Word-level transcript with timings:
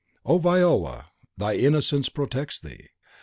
O 0.25 0.39
Viola, 0.39 1.11
thy 1.37 1.53
innocence 1.53 2.09
protects 2.09 2.59
thee! 2.59 2.89